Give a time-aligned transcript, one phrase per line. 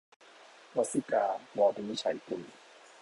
[0.75, 1.25] วัสสิกา-
[1.57, 2.41] ว วินิจฉัยกุล